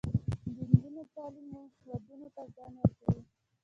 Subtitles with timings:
[0.55, 1.49] د نجونو تعلیم
[1.87, 3.21] ودونو ته ځنډ ورکوي.